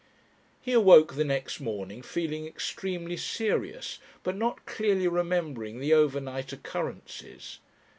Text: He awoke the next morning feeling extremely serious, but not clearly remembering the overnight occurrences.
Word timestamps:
He 0.63 0.73
awoke 0.73 1.13
the 1.13 1.23
next 1.23 1.59
morning 1.59 2.01
feeling 2.01 2.47
extremely 2.47 3.17
serious, 3.17 3.99
but 4.23 4.35
not 4.35 4.65
clearly 4.65 5.07
remembering 5.07 5.79
the 5.79 5.93
overnight 5.93 6.51
occurrences. 6.51 7.59